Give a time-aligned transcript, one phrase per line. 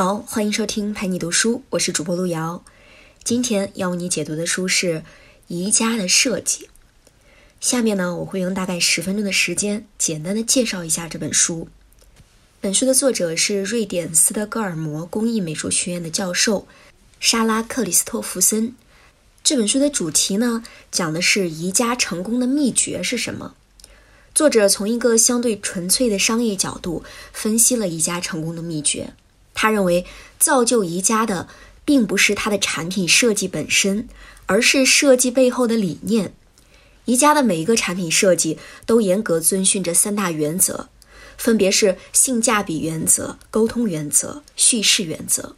[0.00, 2.62] 好，欢迎收听陪你读书，我是主播路遥。
[3.24, 4.98] 今天要为你解读的书是
[5.48, 6.66] 《宜家的设计》。
[7.60, 11.66] 下面呢，我会用大概十分钟的时间，简单的介绍一下这本书。
[12.60, 16.68] 本书的作者是瑞典斯德哥尔摩工艺美术学院的教授
[17.18, 18.76] 莎拉克里斯托弗森。
[19.42, 23.56] 这本书的主题呢，讲的是宜家成功的秘诀是什么。
[24.32, 27.02] 作者从一个相对纯粹的商业角度
[27.32, 29.14] 分析了宜家成功的秘诀。
[29.60, 30.06] 他认为，
[30.38, 31.48] 造就宜家的
[31.84, 34.08] 并不是它的产品设计本身，
[34.46, 36.32] 而是设计背后的理念。
[37.06, 40.88] 宜家的每一个产品设计都严格遵循着三大原则，
[41.36, 45.56] 分别是性价比原则、沟通原则、叙事原则。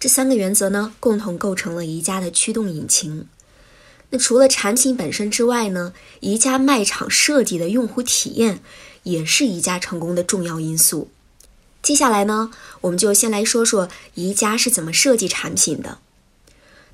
[0.00, 3.28] 这三个原则呢，共同构成了宜家的驱动引擎。
[4.08, 8.62] 那除了产品本身之外呢，宜家卖场设计的用户体验
[9.02, 11.10] 也是宜家成功的重要因素。
[11.88, 12.50] 接下来呢，
[12.82, 16.00] 我们就先来说说宜家是怎么设计产品的。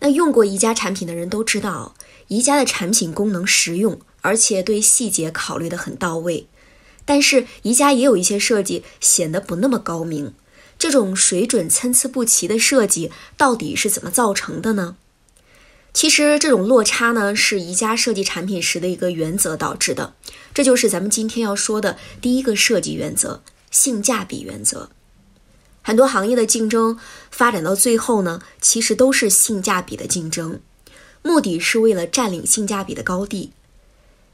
[0.00, 1.94] 那用过宜家产品的人都知道，
[2.26, 6.48] 宜家的产品功能实用，而且对细节考虑的很到位。
[7.04, 10.34] 但是宜家也有一些设计显得不那么高明。
[10.76, 14.96] 这种水准参差不齐的设计到底是怎么造成的呢？
[15.94, 20.14] 其实这种落差呢，是宜家设计产品时的一个原则导致的。
[20.52, 23.40] 这就是咱们今天要说的第一个设计原则。
[23.70, 24.90] 性价比原则，
[25.82, 26.98] 很多行业的竞争
[27.30, 30.60] 发展到最后呢，其实都是性价比的竞争，
[31.22, 33.52] 目的是为了占领性价比的高地。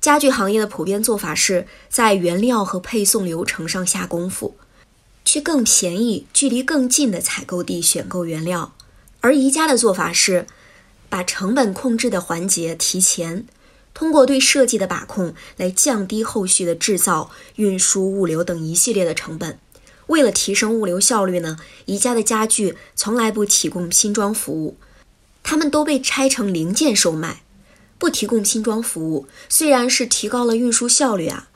[0.00, 4.56] 家具行业的普遍做法是在原料和配送流程上下功夫，
[5.24, 8.72] 去更便宜、距离更近的采购地选购原料；
[9.20, 10.46] 而宜家的做法是
[11.08, 13.46] 把成本控制的环节提前。
[13.92, 19.58] 通过对设计的把控来降低后续的制造、运输、物流等一系列的成本。
[20.06, 24.76] 为了提升物流效率呢，宜家的家具从来不提供拼装服务，
[25.42, 27.42] 他们都被拆成零件售卖，
[27.98, 29.26] 不提供拼装服务。
[29.48, 31.48] 虽然是提高了运输效率啊，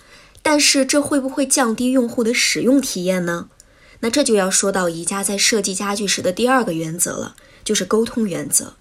[0.42, 3.48] 但是这会不会降低用户的使用体验呢？
[4.00, 8.74] 那这就要说到宜家在设计家具时的第二个原则了，就是沟通原则。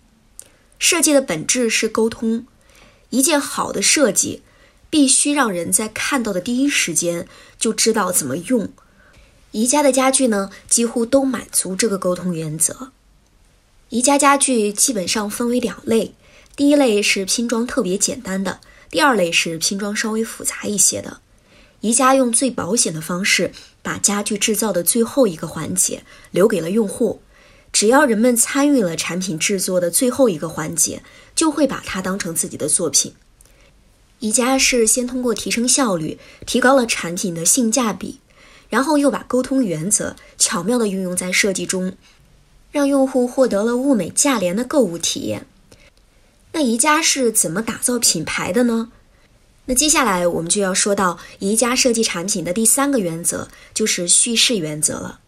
[0.77, 2.45] 设计的本质是沟通。
[3.13, 4.41] 一件好的设计，
[4.89, 7.27] 必须让人在看到的第一时间
[7.59, 8.69] 就知道怎么用。
[9.51, 12.89] 宜家的家具呢，几乎都满足这个沟通原则。
[13.89, 16.15] 宜家家具基本上分为两类，
[16.55, 21.19] 第一类是拼装特别简单的，第二类是拼装稍微复杂一些的。
[21.81, 23.51] 宜家用最保险的方式，
[23.83, 27.21] 把家具制造的最后一个环节留给了用户。
[27.73, 31.03] 只要人们参与了产品制作的最后一个环节，
[31.35, 33.13] 就会把它当成自己的作品。
[34.19, 38.19] 宜家是先通过提升效率，提高了产品的性价比，
[38.69, 41.97] 然后又把沟通原则巧妙地运用在设计中，
[42.71, 45.45] 让用户获得了物美价廉的购物体验。
[46.53, 48.91] 那宜家是怎么打造品牌的呢？
[49.65, 55.21] 那接下来我们就要说到宜家设计产品的第三个原则，就是叙事原则了。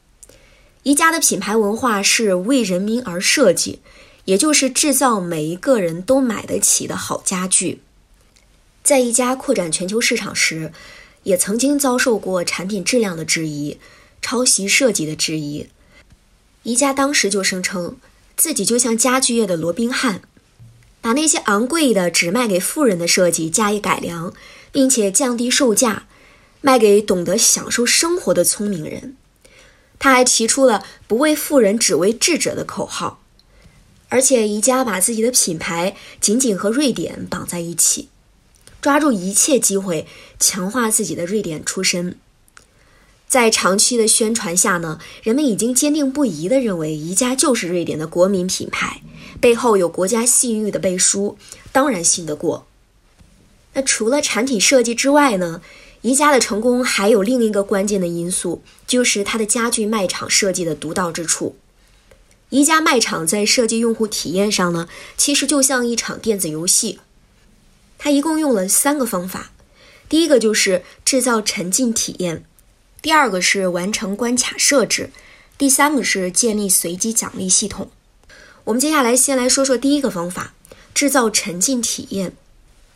[0.86, 3.80] 宜家的品牌文化是为人民而设计，
[4.26, 7.82] 也就是制造每一个人都买得起的好家具。
[8.84, 10.72] 在宜家扩展全球市场时，
[11.24, 13.80] 也曾经遭受过产品质量的质疑、
[14.22, 15.66] 抄袭设计的质疑。
[16.62, 17.98] 宜家当时就声称
[18.38, 20.22] 自己就像家具业的罗宾汉，
[21.02, 24.32] 把那些昂贵的只卖给富人的设计加以改良，
[24.72, 26.06] 并且降低售价，
[26.62, 29.18] 卖给懂得享受生活的聪明人。
[29.98, 33.22] 他还提出了“不为富人，只为智者”的口号，
[34.10, 38.10] 而且宜家把自己的品牌紧紧和瑞典绑在一起，
[38.82, 40.06] 抓住一切机会
[40.40, 42.18] 强化自己的瑞典出身。
[43.28, 49.02] 在长期的宣传下呢，人们已经坚定不移地认为宜家就是瑞典的国民品牌，
[49.42, 51.38] 背后有国家信誉的背书，
[51.72, 52.68] 当然信得过。
[53.74, 55.62] 那除了产品设计之外呢？
[56.06, 61.56] 宜家的成功还有另一个关键的因素，就是它的家具卖场设计的独到之处。
[62.50, 64.88] 宜家卖场在设计用户体验上呢，
[65.18, 67.00] 其实就像一场电子游戏。
[67.98, 69.50] 它一共用了三个方法：
[70.08, 72.44] 第一个就是制造沉浸体验；
[73.02, 75.10] 第二个是完成关卡设置；
[75.58, 77.90] 第三个是建立随机奖励系统。
[78.66, 80.54] 我们接下来先来说说第一个方法：
[80.94, 82.34] 制造沉浸体验。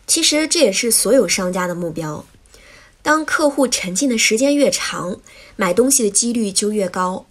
[0.05, 2.23] 其实这也是所有商家的目标。
[3.01, 5.19] 当客户沉浸的时间越长，
[5.55, 7.25] 买东西的几率就越高。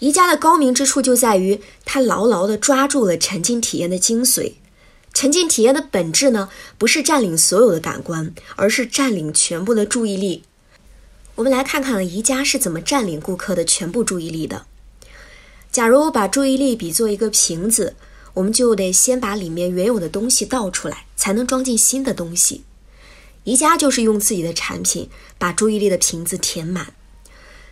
[0.00, 4.54] 宜家的高明之处就在于，它牢牢地抓住了沉浸体验的精髓。
[5.14, 10.42] 沉浸体验的本质呢，不是占领所有的感官，而是占领全部的注意力。
[11.36, 14.66] 我们来看看宜家是怎么占领顾客的全部注意力的。
[15.72, 17.96] 假如把注意力比作一个瓶子，
[18.34, 22.64] 我们就得先把里面原有的东西倒出来，才能装进新的东西。
[23.44, 25.08] 宜家就是用自己的产品
[25.38, 26.94] 把注意力的瓶子填满。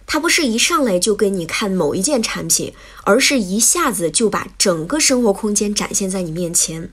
[0.06, 2.74] 它不是一上来就给你看某一件产品，
[3.04, 6.92] 而是一下子就把整个生活空间展现在你面前。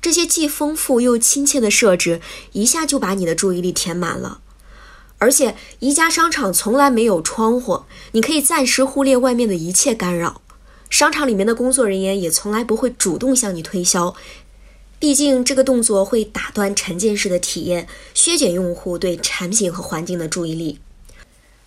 [0.00, 2.20] 这些既丰富又亲切的设置，
[2.52, 4.40] 一下就把你的注意力填满了。
[5.18, 10.40] 而且宜家商场从来没有窗户，你可以暂时忽略外面的一切干扰。
[10.90, 14.14] 商场里面的工作人员也从来不会主动向你推销，
[15.04, 20.78] 毕竟这个动作会打断沉浸式的体验，削减用户对产品和环境的注意力。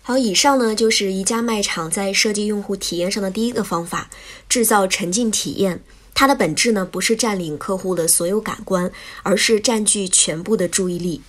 [0.02, 4.10] 好，以上呢就是宜家卖场在设计用户体验上的第一个方法，
[4.48, 5.80] 制造沉浸体验。
[6.14, 8.90] 它的本质呢不是占领客户的所有感官，
[9.22, 11.22] 而是占据全部的注意力。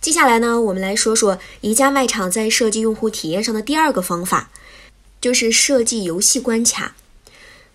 [0.00, 4.50] 接下来呢，我们来说说宜家卖场在设计用户体验上的第二个方法，
[5.20, 6.96] 就是设计游戏关卡。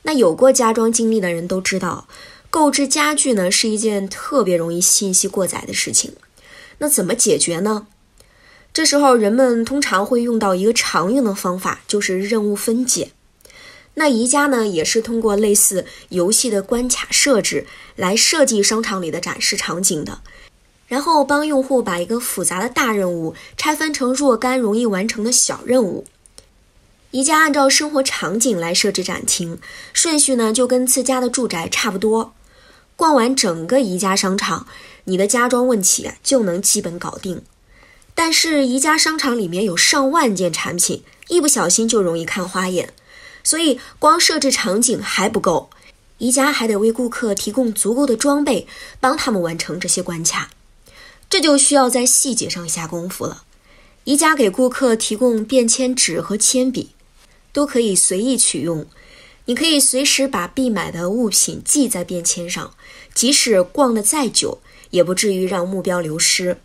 [0.06, 2.10] 那有过家装经历的人都知道，
[2.54, 6.14] 购置家具呢是一件特别容易信息过载的事情。
[6.78, 7.88] 那怎么解决呢？
[8.72, 13.10] 这时候人们通常会用到一个常用的方法，就是任务分解。
[13.96, 17.66] 那宜家呢也是通过类似游戏的关卡设置
[17.96, 20.22] 来设计商场里的展示场景的，
[20.88, 26.06] 然后帮用户把一个复杂的大任务拆分成若干容易完成的小任务。
[27.10, 29.58] 宜家按照生活场景来设置展厅，
[29.92, 32.36] 顺序呢就跟自家的住宅差不多。
[32.96, 34.68] 逛完整个宜家商场，
[35.06, 37.42] 你的家装问题就能基本搞定。
[38.16, 42.94] 但是宜家商场里面有上万件产品，一不小心就容易看花眼，
[43.44, 45.70] 所以光设置场景还不够，
[46.20, 48.68] 宜家还得为顾客提供足够的装备，
[49.00, 50.52] 帮他们完成这些关卡。
[51.30, 53.44] 这就需要在细节上下功夫了。
[54.04, 56.92] 宜家给顾客提供便签纸和铅笔。
[57.54, 58.84] 都可以随意取用，
[59.46, 62.74] 你可以随时把必买的物品记在便签上，
[63.14, 64.60] 即使逛得再久，
[64.92, 66.58] 也不至于让目标流失。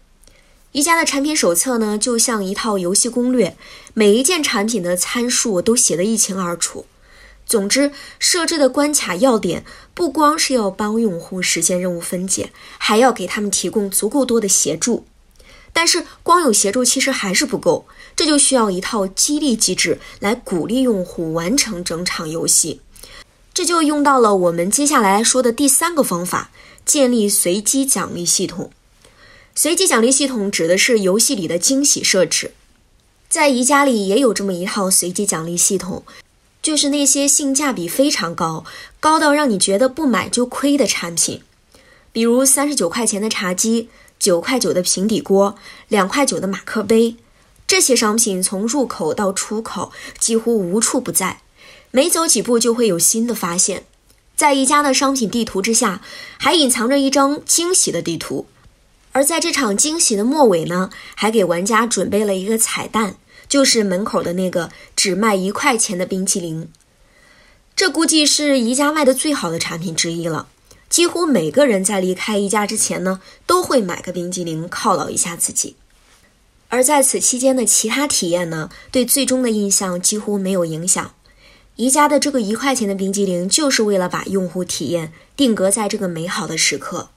[0.72, 3.56] 宜家的产品手册呢，就像一套游戏攻略，
[3.94, 6.86] 每一件产品的参数都写得一清二楚。
[7.44, 9.64] 总之，设置的关卡要点
[9.94, 15.06] 不光是要帮用户实现任务分解，还要给他们提供足够多的协助。
[15.72, 17.86] 但是光有协助其实还是不够，
[18.16, 22.80] 这就需要一套激励机制来鼓励用户完成整场游戏。
[23.54, 26.50] 这就用到了我们接下来说的第三个方法：
[26.84, 28.70] 建立随机奖励系统。
[29.54, 32.52] 随机奖励系统指的是游戏里的惊喜设置。
[33.28, 36.04] 在宜家里也有这么一套随机奖励系统，
[36.62, 38.64] 就是那些性价比非常高、
[39.00, 41.42] 高到让你觉得不买就亏的产品，
[42.10, 43.88] 比如三十九块钱的茶几。
[44.28, 45.56] 九块九的平底锅，
[45.88, 47.16] 两块九的马克杯，
[47.66, 51.40] 这些商品从入口到出口几乎无处不在，
[51.90, 53.84] 每走几步就会有新的发现。
[54.36, 56.02] 在宜家的商品地图之下，
[56.36, 58.44] 还隐藏着一张惊喜的地图。
[59.12, 63.14] 而在这场惊喜的末尾呢，还给玩家准备了一个彩蛋，
[63.48, 66.70] 就是门口的那个只卖一块钱的冰淇淋。
[67.74, 70.48] 这估计是宜家卖的最好的产品之一了。
[70.88, 75.76] 几乎每个人在离开宜家之前呢，都会买个冰激凌犒劳一下自己。
[76.68, 81.14] 而在此期间的其他体验呢，对最终的印象几乎没有影响。
[81.76, 87.10] 宜家的这个一块钱的冰激凌，就是为了把用户体验定格在这个美好的时刻。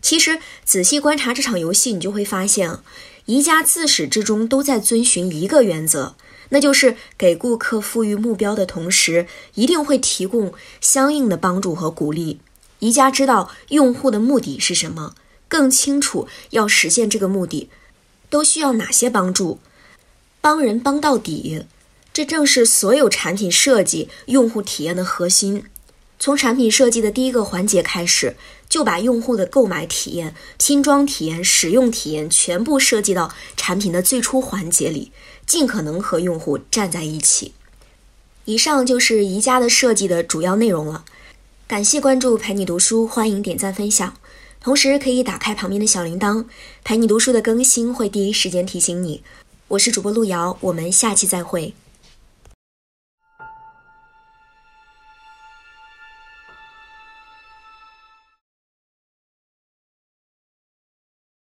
[0.00, 2.78] 其实仔细观察这场游戏，你就会发现，
[3.26, 6.14] 宜家自始至终都在遵循一个原则，
[6.48, 12.40] 那就是给顾客赋予目标的同时，一定会提供相应的帮助和鼓励。
[12.80, 15.14] 宜家知道用户的目的是什么，
[15.48, 17.70] 更清楚要实现这个目的
[18.28, 19.58] 都需要哪些帮助，
[20.40, 21.64] 帮人帮到底，
[22.12, 25.64] 这正是所有产品设计、用户体验的核心。
[26.18, 28.36] 从产品设计的第一个环节开始，
[28.68, 35.12] 就把用户的购买体验、拼装体验、使用体验全部设计到产品的最初环节里，
[35.46, 37.54] 尽可能和用户站在一起。
[38.44, 41.04] 以上就是宜家的设计的主要内容了。
[41.70, 44.12] 感谢关注陪你读书，欢迎点赞分享，
[44.60, 46.44] 同时可以打开旁边的小铃铛，
[46.82, 49.22] 陪你读书的更新会第一时间提醒你。
[49.68, 51.72] 我是主播路遥，我们下期再会。